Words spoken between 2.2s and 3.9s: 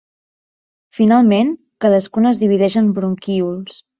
es divideix en bronquíols.